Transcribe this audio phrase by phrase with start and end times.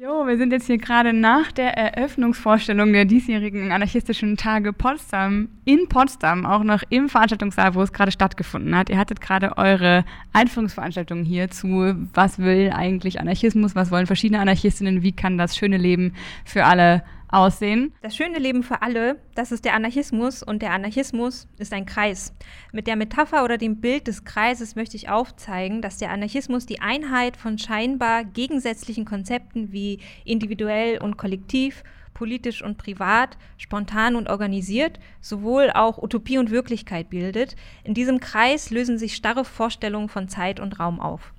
[0.00, 5.88] Jo, wir sind jetzt hier gerade nach der Eröffnungsvorstellung der diesjährigen anarchistischen Tage Potsdam in
[5.88, 8.90] Potsdam, auch noch im Veranstaltungssaal, wo es gerade stattgefunden hat.
[8.90, 15.02] Ihr hattet gerade eure Einführungsveranstaltung hier zu, was will eigentlich Anarchismus, was wollen verschiedene Anarchistinnen,
[15.02, 16.12] wie kann das schöne Leben
[16.44, 17.92] für alle aussehen.
[18.02, 22.32] Das schöne Leben für alle, das ist der Anarchismus und der Anarchismus ist ein Kreis.
[22.72, 26.80] Mit der Metapher oder dem Bild des Kreises möchte ich aufzeigen, dass der Anarchismus die
[26.80, 34.98] Einheit von scheinbar gegensätzlichen Konzepten wie individuell und kollektiv, politisch und privat, spontan und organisiert,
[35.20, 37.54] sowohl auch Utopie und Wirklichkeit bildet.
[37.84, 41.32] In diesem Kreis lösen sich starre Vorstellungen von Zeit und Raum auf.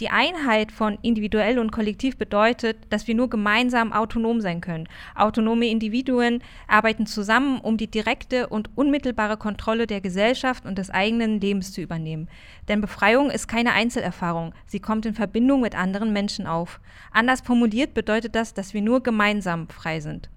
[0.00, 4.88] Die Einheit von individuell und kollektiv bedeutet, dass wir nur gemeinsam autonom sein können.
[5.14, 11.40] Autonome Individuen arbeiten zusammen, um die direkte und unmittelbare Kontrolle der Gesellschaft und des eigenen
[11.40, 12.28] Lebens zu übernehmen.
[12.68, 16.78] Denn Befreiung ist keine Einzelerfahrung, sie kommt in Verbindung mit anderen Menschen auf.
[17.10, 20.28] Anders formuliert bedeutet das, dass wir nur gemeinsam frei sind.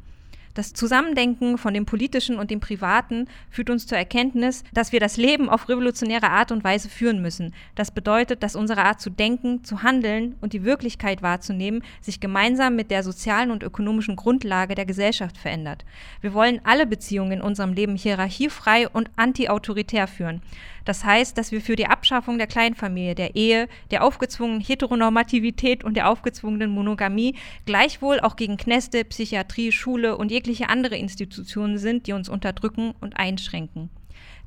[0.60, 5.16] Das Zusammendenken von dem Politischen und dem Privaten führt uns zur Erkenntnis, dass wir das
[5.16, 7.54] Leben auf revolutionäre Art und Weise führen müssen.
[7.76, 12.76] Das bedeutet, dass unsere Art zu denken, zu handeln und die Wirklichkeit wahrzunehmen sich gemeinsam
[12.76, 15.86] mit der sozialen und ökonomischen Grundlage der Gesellschaft verändert.
[16.20, 20.42] Wir wollen alle Beziehungen in unserem Leben hierarchiefrei und antiautoritär führen.
[20.90, 25.96] Das heißt, dass wir für die Abschaffung der Kleinfamilie, der Ehe, der aufgezwungenen Heteronormativität und
[25.96, 27.36] der aufgezwungenen Monogamie
[27.68, 33.18] gleichwohl auch gegen Kneste, Psychiatrie, Schule und jegliche andere Institutionen sind, die uns unterdrücken und
[33.18, 33.90] einschränken.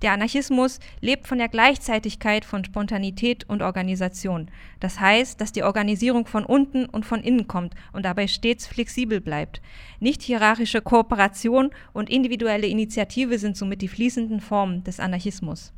[0.03, 4.51] Der Anarchismus lebt von der Gleichzeitigkeit von Spontanität und Organisation.
[4.81, 9.21] Das heißt, dass die Organisierung von unten und von innen kommt und dabei stets flexibel
[9.21, 9.63] bleibt.
[10.01, 15.73] Nicht hierarchische Kooperation und individuelle Initiative sind somit die fließenden Formen des Anarchismus.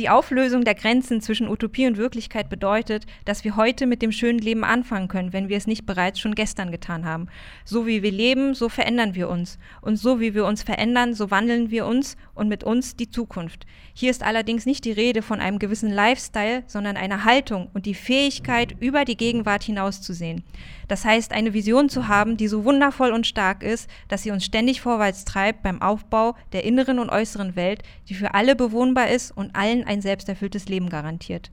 [0.00, 4.38] Die Auflösung der Grenzen zwischen Utopie und Wirklichkeit bedeutet, dass wir heute mit dem schönen
[4.38, 7.26] Leben anfangen können, wenn wir es nicht bereits schon gestern getan haben.
[7.66, 9.58] So wie wir leben, so verändern wir uns.
[9.82, 13.66] Und so wie wir uns verändern, so wandeln wir uns und mit uns die Zukunft.
[13.92, 17.92] Hier ist allerdings nicht die Rede von einem gewissen Lifestyle, sondern einer Haltung und die
[17.92, 20.44] Fähigkeit, über die Gegenwart hinauszusehen.
[20.88, 24.44] Das heißt, eine Vision zu haben, die so wundervoll und stark ist, dass sie uns
[24.44, 29.30] ständig vorwärts treibt beim Aufbau der inneren und äußeren Welt, die für alle bewohnbar ist
[29.30, 31.50] und allen ein selbsterfülltes Leben garantiert.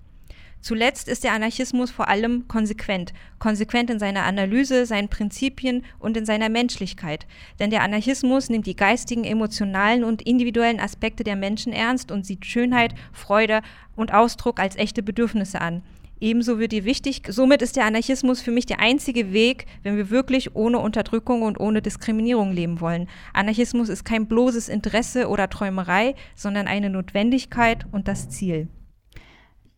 [0.62, 6.26] Zuletzt ist der Anarchismus vor allem konsequent, konsequent in seiner Analyse, seinen Prinzipien und in
[6.26, 7.28] seiner Menschlichkeit.
[7.60, 12.46] Denn der Anarchismus nimmt die geistigen, emotionalen und individuellen Aspekte der Menschen ernst und sieht
[12.46, 13.62] Schönheit, Freude
[13.96, 15.84] und Ausdruck als echte Bedürfnisse an.
[16.20, 20.10] Ebenso wird die wichtig, somit ist der Anarchismus für mich der einzige Weg, wenn wir
[20.10, 23.08] wirklich ohne Unterdrückung und ohne Diskriminierung leben wollen.
[23.34, 28.68] Anarchismus ist kein bloßes Interesse oder Träumerei, sondern eine Notwendigkeit und das Ziel.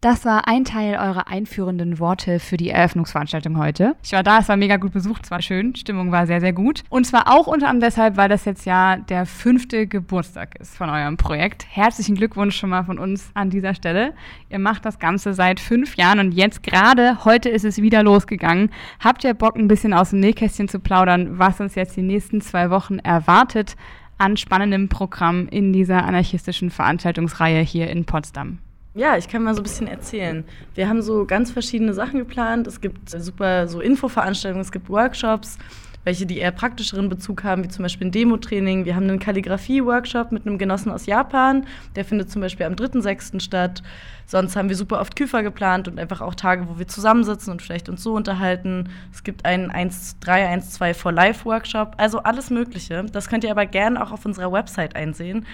[0.01, 3.97] Das war ein Teil eurer einführenden Worte für die Eröffnungsveranstaltung heute.
[4.01, 6.53] Ich war da, es war mega gut besucht, es war schön, Stimmung war sehr, sehr
[6.53, 6.85] gut.
[6.87, 10.89] Und zwar auch unter anderem deshalb, weil das jetzt ja der fünfte Geburtstag ist von
[10.89, 11.65] eurem Projekt.
[11.69, 14.13] Herzlichen Glückwunsch schon mal von uns an dieser Stelle.
[14.49, 18.71] Ihr macht das Ganze seit fünf Jahren und jetzt gerade, heute ist es wieder losgegangen.
[19.01, 22.39] Habt ihr Bock, ein bisschen aus dem Nähkästchen zu plaudern, was uns jetzt die nächsten
[22.39, 23.75] zwei Wochen erwartet
[24.17, 28.59] an spannendem Programm in dieser anarchistischen Veranstaltungsreihe hier in Potsdam?
[28.95, 30.43] Ja, ich kann mal so ein bisschen erzählen.
[30.73, 32.65] Wir haben so ganz verschiedene Sachen geplant.
[32.65, 35.59] Es gibt super so Infoveranstaltungen, es gibt Workshops,
[36.05, 38.85] welche die eher praktischeren Bezug haben, wie zum Beispiel ein Demo-Training.
[38.85, 43.39] Wir haben einen Kalligrafie-Workshop mit einem Genossen aus Japan, der findet zum Beispiel am 3.6.
[43.39, 43.83] statt.
[44.25, 47.61] Sonst haben wir super oft Küfer geplant und einfach auch Tage, wo wir zusammensitzen und
[47.61, 48.89] vielleicht uns so unterhalten.
[49.11, 53.05] Es gibt einen 1.3.1.2 for Life-Workshop, also alles Mögliche.
[53.11, 55.45] Das könnt ihr aber gerne auch auf unserer Website einsehen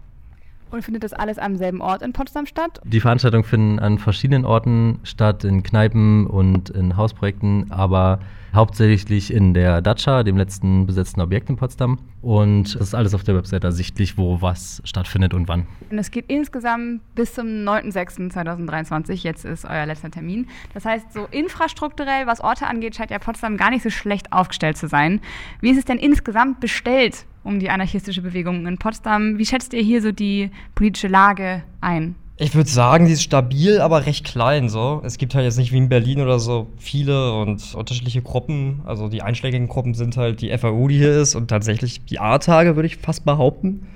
[0.70, 2.80] Und findet das alles am selben Ort in Potsdam statt?
[2.84, 8.20] Die Veranstaltungen finden an verschiedenen Orten statt, in Kneipen und in Hausprojekten, aber
[8.54, 11.98] hauptsächlich in der Dacia, dem letzten besetzten Objekt in Potsdam.
[12.22, 15.66] Und das ist alles auf der Website ersichtlich, wo was stattfindet und wann.
[15.90, 19.22] Und es geht insgesamt bis zum 9.06.2023.
[19.22, 20.48] Jetzt ist euer letzter Termin.
[20.74, 24.76] Das heißt, so infrastrukturell, was Orte angeht, scheint ja Potsdam gar nicht so schlecht aufgestellt
[24.76, 25.20] zu sein.
[25.60, 29.38] Wie ist es denn insgesamt bestellt um die anarchistische Bewegung in Potsdam?
[29.38, 32.14] Wie schätzt ihr hier so die politische Lage ein?
[32.42, 35.02] Ich würde sagen, die ist stabil, aber recht klein so.
[35.04, 38.80] Es gibt halt jetzt nicht wie in Berlin oder so viele und unterschiedliche Gruppen.
[38.86, 42.76] Also die einschlägigen Gruppen sind halt die FAU, die hier ist und tatsächlich die A-Tage,
[42.76, 43.86] würde ich fast behaupten.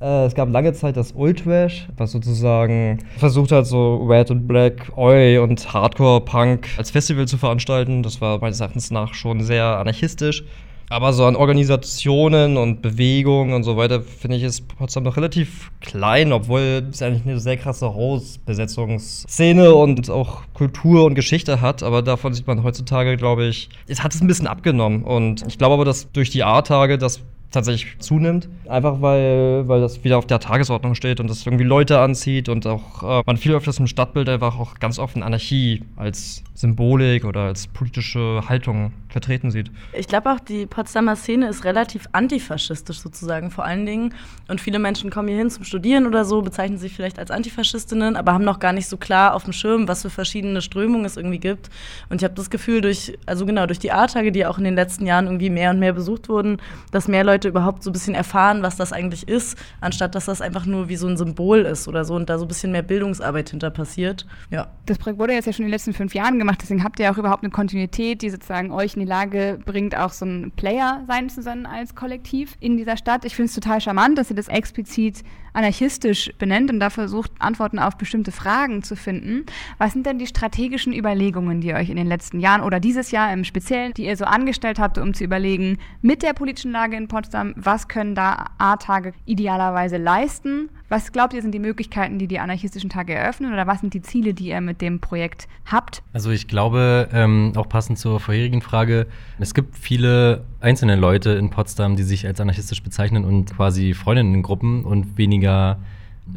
[0.00, 4.90] Äh, es gab lange Zeit das Ultrash, was sozusagen versucht hat, so Red und Black,
[4.96, 8.02] Oi und Hardcore-Punk als Festival zu veranstalten.
[8.02, 10.42] Das war meines Erachtens nach schon sehr anarchistisch.
[10.90, 15.70] Aber so an Organisationen und Bewegungen und so weiter, finde ich, ist Potsdam noch relativ
[15.80, 21.82] klein, obwohl es eigentlich eine sehr krasse Hausbesetzungsszene und auch Kultur und Geschichte hat.
[21.82, 25.04] Aber davon sieht man heutzutage, glaube ich, es hat es ein bisschen abgenommen.
[25.04, 28.48] Und ich glaube aber, dass durch die A-Tage das tatsächlich zunimmt.
[28.68, 32.66] Einfach weil, weil das wieder auf der Tagesordnung steht und das irgendwie Leute anzieht und
[32.66, 37.42] auch äh, man viel öfters im Stadtbild einfach auch ganz offen Anarchie als Symbolik oder
[37.42, 39.70] als politische Haltung vertreten sieht.
[39.92, 44.14] Ich glaube auch, die Potsdamer Szene ist relativ antifaschistisch sozusagen vor allen Dingen.
[44.48, 48.16] Und viele Menschen kommen hier hin zum Studieren oder so, bezeichnen sich vielleicht als Antifaschistinnen,
[48.16, 51.16] aber haben noch gar nicht so klar auf dem Schirm, was für verschiedene Strömungen es
[51.16, 51.70] irgendwie gibt.
[52.08, 54.74] Und ich habe das Gefühl, durch, also genau, durch die A-Tage, die auch in den
[54.74, 56.58] letzten Jahren irgendwie mehr und mehr besucht wurden,
[56.90, 60.40] dass mehr Leute überhaupt so ein bisschen erfahren, was das eigentlich ist, anstatt dass das
[60.40, 62.82] einfach nur wie so ein Symbol ist oder so und da so ein bisschen mehr
[62.82, 64.26] Bildungsarbeit hinter passiert.
[64.50, 64.68] Ja.
[64.86, 67.10] Das Projekt wurde jetzt ja schon in den letzten fünf Jahren gemacht, deswegen habt ihr
[67.10, 71.02] auch überhaupt eine Kontinuität, die sozusagen euch in die Lage bringt, auch so ein Player
[71.06, 73.24] sein zu sein als Kollektiv in dieser Stadt.
[73.24, 75.22] Ich finde es total charmant, dass ihr das explizit
[75.54, 79.46] anarchistisch benennt und da versucht, Antworten auf bestimmte Fragen zu finden.
[79.78, 83.12] Was sind denn die strategischen Überlegungen, die ihr euch in den letzten Jahren oder dieses
[83.12, 86.96] Jahr im Speziellen, die ihr so angestellt habt, um zu überlegen, mit der politischen Lage
[86.96, 90.68] in Potsdam, was können da A-Tage idealerweise leisten?
[90.90, 94.02] Was glaubt ihr, sind die Möglichkeiten, die die anarchistischen Tage eröffnen oder was sind die
[94.02, 96.02] Ziele, die ihr mit dem Projekt habt?
[96.12, 99.06] Also ich glaube, ähm, auch passend zur vorherigen Frage,
[99.38, 104.84] es gibt viele einzelne Leute in Potsdam, die sich als anarchistisch bezeichnen und quasi Freundinnengruppen
[104.84, 105.78] und weniger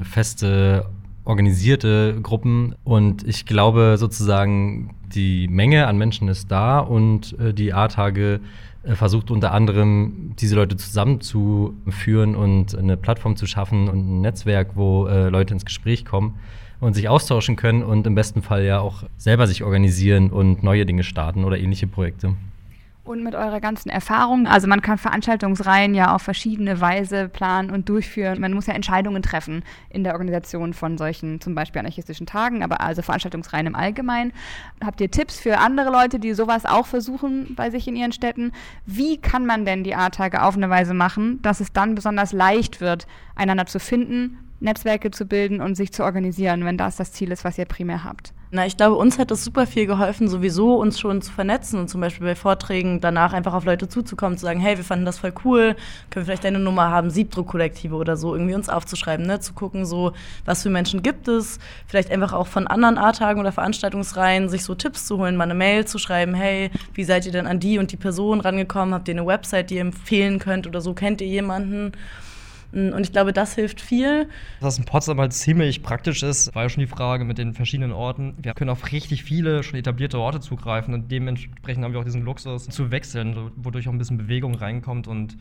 [0.02, 0.86] feste
[1.26, 2.76] organisierte Gruppen.
[2.86, 8.40] Und ich glaube sozusagen, die Menge an Menschen ist da und äh, die A-Tage
[8.96, 15.08] versucht unter anderem, diese Leute zusammenzuführen und eine Plattform zu schaffen und ein Netzwerk, wo
[15.08, 16.40] äh, Leute ins Gespräch kommen
[16.80, 20.86] und sich austauschen können und im besten Fall ja auch selber sich organisieren und neue
[20.86, 22.36] Dinge starten oder ähnliche Projekte.
[23.08, 27.88] Und mit eurer ganzen Erfahrung, also man kann Veranstaltungsreihen ja auf verschiedene Weise planen und
[27.88, 28.42] durchführen.
[28.42, 32.82] Man muss ja Entscheidungen treffen in der Organisation von solchen zum Beispiel anarchistischen Tagen, aber
[32.82, 34.34] also Veranstaltungsreihen im Allgemeinen.
[34.84, 38.52] Habt ihr Tipps für andere Leute, die sowas auch versuchen bei sich in ihren Städten?
[38.86, 42.82] Wie kann man denn die A-Tage auf eine Weise machen, dass es dann besonders leicht
[42.82, 47.32] wird, einander zu finden, Netzwerke zu bilden und sich zu organisieren, wenn das das Ziel
[47.32, 48.34] ist, was ihr primär habt?
[48.50, 51.90] Na, ich glaube, uns hat es super viel geholfen, sowieso uns schon zu vernetzen und
[51.90, 55.20] zum Beispiel bei Vorträgen danach einfach auf Leute zuzukommen, zu sagen, hey, wir fanden das
[55.20, 55.76] voll cool,
[56.10, 59.42] können wir vielleicht deine Nummer haben, Siebdruckkollektive oder so, irgendwie uns aufzuschreiben, ne?
[59.42, 60.14] zu gucken, so,
[60.46, 64.76] was für Menschen gibt es, vielleicht einfach auch von anderen A-Tagen oder Veranstaltungsreihen sich so
[64.76, 67.80] Tipps zu holen, mal eine Mail zu schreiben, hey, wie seid ihr denn an die
[67.80, 71.20] und die Person rangekommen, habt ihr eine Website, die ihr empfehlen könnt oder so, kennt
[71.20, 71.92] ihr jemanden?
[72.72, 74.28] Und ich glaube, das hilft viel.
[74.60, 77.92] Was in Potsdam halt ziemlich praktisch ist, war ja schon die Frage mit den verschiedenen
[77.92, 78.36] Orten.
[78.42, 82.24] Wir können auf richtig viele schon etablierte Orte zugreifen und dementsprechend haben wir auch diesen
[82.24, 85.38] Luxus zu wechseln, wodurch auch ein bisschen Bewegung reinkommt und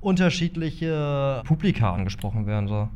[0.00, 2.68] unterschiedliche Publika angesprochen werden.
[2.68, 2.88] So.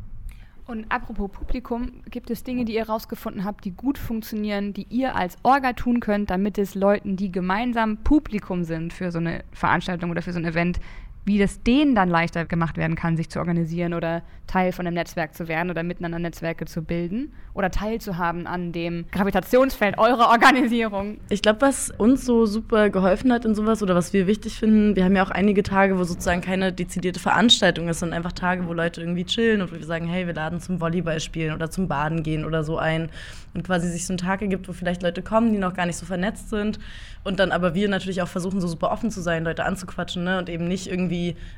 [0.66, 5.16] Und apropos Publikum, gibt es Dinge, die ihr rausgefunden habt, die gut funktionieren, die ihr
[5.16, 10.10] als Orga tun könnt, damit es Leuten, die gemeinsam Publikum sind für so eine Veranstaltung
[10.10, 10.80] oder für so ein Event,
[11.24, 14.94] wie das denen dann leichter gemacht werden kann, sich zu organisieren oder Teil von einem
[14.94, 21.18] Netzwerk zu werden oder miteinander Netzwerke zu bilden oder teilzuhaben an dem Gravitationsfeld eurer Organisierung.
[21.28, 24.96] Ich glaube, was uns so super geholfen hat in sowas oder was wir wichtig finden,
[24.96, 28.66] wir haben ja auch einige Tage, wo sozusagen keine dezidierte Veranstaltung ist, sondern einfach Tage,
[28.66, 31.70] wo Leute irgendwie chillen und wo wir sagen, hey, wir laden zum Volleyball spielen oder
[31.70, 33.10] zum Baden gehen oder so ein
[33.54, 35.96] und quasi sich so einen Tag ergibt, wo vielleicht Leute kommen, die noch gar nicht
[35.96, 36.78] so vernetzt sind
[37.22, 40.38] und dann aber wir natürlich auch versuchen, so super offen zu sein, Leute anzuquatschen ne?
[40.38, 41.11] und eben nicht irgendwie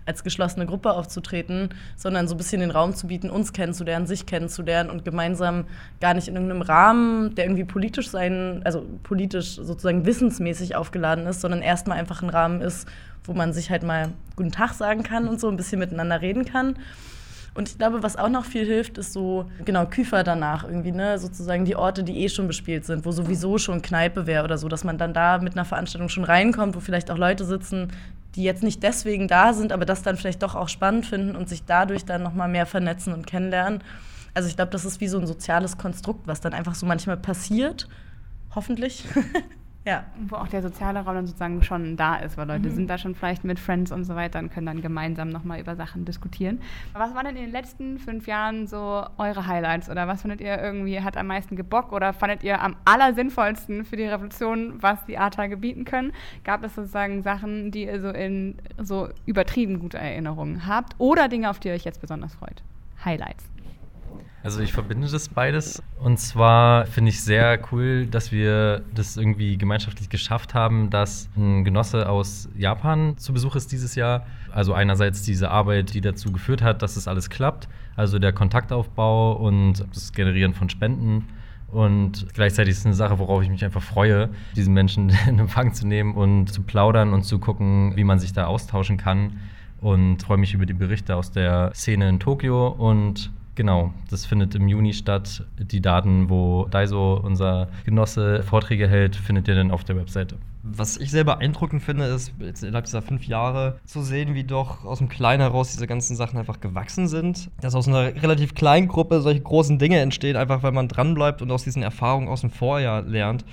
[0.07, 4.27] als geschlossene Gruppe aufzutreten, sondern so ein bisschen den Raum zu bieten, uns kennenzulernen, sich
[4.27, 5.65] kennenzulernen und gemeinsam
[6.01, 11.41] gar nicht in irgendeinem Rahmen, der irgendwie politisch sein, also politisch sozusagen wissensmäßig aufgeladen ist,
[11.41, 12.89] sondern erstmal einfach ein Rahmen ist,
[13.25, 16.45] wo man sich halt mal guten Tag sagen kann und so ein bisschen miteinander reden
[16.45, 16.77] kann.
[17.55, 21.19] Und ich glaube, was auch noch viel hilft, ist so, genau, Küfer danach irgendwie, ne?
[21.19, 24.69] Sozusagen die Orte, die eh schon bespielt sind, wo sowieso schon Kneipe wäre oder so,
[24.69, 27.93] dass man dann da mit einer Veranstaltung schon reinkommt, wo vielleicht auch Leute sitzen,
[28.35, 31.49] die jetzt nicht deswegen da sind, aber das dann vielleicht doch auch spannend finden und
[31.49, 33.83] sich dadurch dann nochmal mehr vernetzen und kennenlernen.
[34.35, 37.17] Also ich glaube, das ist wie so ein soziales Konstrukt, was dann einfach so manchmal
[37.17, 37.89] passiert,
[38.55, 39.05] hoffentlich.
[39.87, 40.05] Ja.
[40.29, 42.75] Wo auch der soziale Raum dann sozusagen schon da ist, weil Leute Mhm.
[42.75, 45.77] sind da schon vielleicht mit Friends und so weiter und können dann gemeinsam nochmal über
[45.77, 46.61] Sachen diskutieren.
[46.95, 50.59] Was waren denn in den letzten fünf Jahren so eure Highlights oder was fandet ihr
[50.59, 55.19] irgendwie hat am meisten gebockt oder fandet ihr am allersinnvollsten für die Revolution, was die
[55.19, 56.13] A-Tage bieten können?
[56.45, 61.51] Gab es sozusagen Sachen, die ihr so in so übertrieben gute Erinnerungen habt oder Dinge,
[61.51, 62.63] auf die ihr euch jetzt besonders freut?
[63.05, 63.45] Highlights.
[64.45, 65.83] Also ich verbinde das beides.
[65.99, 71.65] Und zwar finde ich sehr cool, dass wir das irgendwie gemeinschaftlich geschafft haben, dass ein
[71.65, 74.27] Genosse aus Japan zu Besuch ist dieses Jahr.
[74.53, 77.69] Also einerseits diese Arbeit, die dazu geführt hat, dass es alles klappt.
[77.97, 81.27] Also der Kontaktaufbau und das Generieren von Spenden.
[81.69, 85.73] Und gleichzeitig ist es eine Sache, worauf ich mich einfach freue, diesen Menschen in Empfang
[85.73, 89.41] zu nehmen und zu plaudern und zu gucken, wie man sich da austauschen kann.
[89.81, 94.55] Und freue mich über die Berichte aus der Szene in Tokio und Genau, das findet
[94.55, 95.45] im Juni statt.
[95.59, 100.37] Die Daten, wo Daiso, unser Genosse, Vorträge hält, findet ihr dann auf der Webseite.
[100.65, 104.85] Was ich sehr beeindruckend finde, ist, jetzt innerhalb dieser fünf Jahre zu sehen, wie doch
[104.85, 107.51] aus dem Kleinen heraus diese ganzen Sachen einfach gewachsen sind.
[107.61, 111.51] Dass aus einer relativ kleinen Gruppe solche großen Dinge entstehen, einfach weil man dranbleibt und
[111.51, 113.45] aus diesen Erfahrungen aus dem Vorjahr lernt.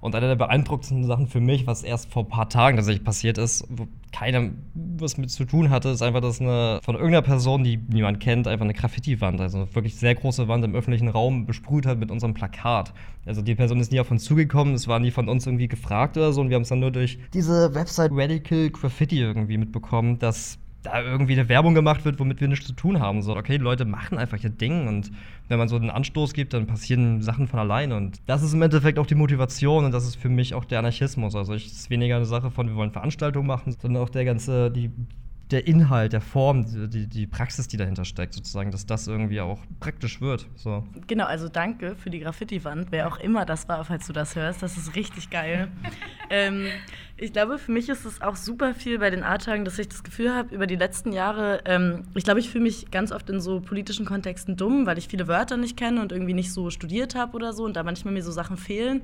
[0.00, 3.36] Und eine der beeindruckendsten Sachen für mich, was erst vor ein paar Tagen tatsächlich passiert
[3.36, 7.64] ist, wo keiner was mit zu tun hatte, ist einfach, dass eine von irgendeiner Person,
[7.64, 11.46] die niemand kennt, einfach eine Graffiti-Wand, also eine wirklich sehr große Wand im öffentlichen Raum
[11.46, 12.92] besprüht hat mit unserem Plakat.
[13.26, 16.16] Also die Person ist nie auf uns zugekommen, es war nie von uns irgendwie gefragt
[16.16, 20.18] oder so und wir haben es dann nur durch diese Website Radical Graffiti irgendwie mitbekommen,
[20.18, 23.22] dass da irgendwie eine Werbung gemacht wird, womit wir nichts zu tun haben.
[23.22, 25.10] So, okay, die Leute machen einfach ihr Ding und
[25.48, 27.96] wenn man so einen Anstoß gibt, dann passieren Sachen von alleine.
[27.96, 30.78] Und das ist im Endeffekt auch die Motivation und das ist für mich auch der
[30.78, 31.34] Anarchismus.
[31.34, 34.70] Also es ist weniger eine Sache von, wir wollen Veranstaltungen machen, sondern auch der ganze,
[34.70, 34.90] die,
[35.50, 39.58] der Inhalt, der Form, die, die Praxis, die dahinter steckt, sozusagen, dass das irgendwie auch
[39.80, 40.46] praktisch wird.
[40.54, 40.86] So.
[41.06, 44.62] Genau, also danke für die Graffiti-Wand, wer auch immer das war, falls du das hörst.
[44.62, 45.68] Das ist richtig geil.
[46.30, 46.66] ähm,
[47.20, 50.04] ich glaube, für mich ist es auch super viel bei den A-Tagen, dass ich das
[50.04, 53.40] Gefühl habe, über die letzten Jahre, ähm, ich glaube, ich fühle mich ganz oft in
[53.40, 57.16] so politischen Kontexten dumm, weil ich viele Wörter nicht kenne und irgendwie nicht so studiert
[57.16, 59.02] habe oder so und da manchmal mir so Sachen fehlen.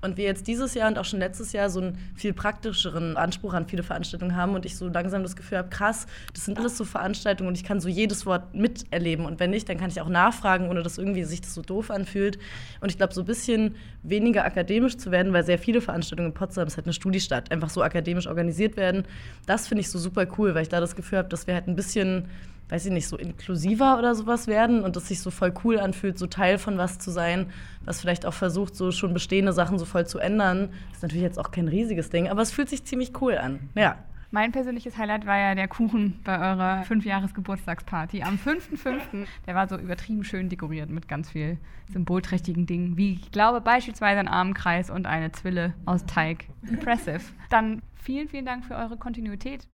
[0.00, 3.52] Und wir jetzt dieses Jahr und auch schon letztes Jahr so einen viel praktischeren Anspruch
[3.52, 6.76] an viele Veranstaltungen haben und ich so langsam das Gefühl habe, krass, das sind alles
[6.76, 9.26] so Veranstaltungen und ich kann so jedes Wort miterleben.
[9.26, 11.90] Und wenn nicht, dann kann ich auch nachfragen, ohne dass irgendwie sich das so doof
[11.90, 12.38] anfühlt.
[12.80, 13.74] Und ich glaube, so ein bisschen
[14.04, 17.70] weniger akademisch zu werden, weil sehr viele Veranstaltungen in Potsdam, ist halt eine Studiestadt, einfach
[17.70, 19.04] so akademisch organisiert werden,
[19.46, 21.66] das finde ich so super cool, weil ich da das Gefühl habe, dass wir halt
[21.66, 22.28] ein bisschen
[22.68, 26.18] weiß ich nicht, so inklusiver oder sowas werden und es sich so voll cool anfühlt,
[26.18, 27.46] so Teil von was zu sein,
[27.84, 30.70] was vielleicht auch versucht, so schon bestehende Sachen so voll zu ändern.
[30.92, 33.70] Ist natürlich jetzt auch kein riesiges Ding, aber es fühlt sich ziemlich cool an.
[33.74, 33.96] Ja.
[34.30, 39.26] Mein persönliches Highlight war ja der Kuchen bei eurer Fünfjahres-Geburtstagsparty am 5.5.
[39.46, 41.56] Der war so übertrieben schön dekoriert mit ganz viel
[41.90, 46.44] symbolträchtigen Dingen, wie ich glaube beispielsweise ein Armenkreis und eine Zwille aus Teig.
[46.68, 47.20] Impressive.
[47.48, 49.66] Dann vielen, vielen Dank für eure Kontinuität.